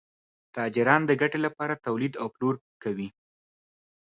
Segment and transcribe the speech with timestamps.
[0.55, 3.09] تاجران د ګټې لپاره تولید او پلور کوي.